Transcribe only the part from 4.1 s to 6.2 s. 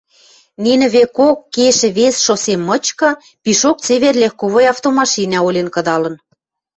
легковой автомашинӓ олен кыдалын.